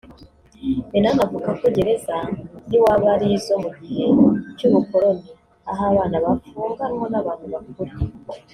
Minani 0.91 1.21
avuga 1.25 1.49
ko 1.59 1.65
gereza 1.75 2.17
z’iwabo 2.67 3.05
ari 3.15 3.27
izo 3.37 3.55
mu 3.63 3.69
gihe 3.79 4.05
cy’ubukoloni 4.57 5.29
aho 5.69 5.81
abana 5.91 6.15
bafunganwa 6.25 7.05
n’abantu 7.13 7.45
bakuru 7.53 7.91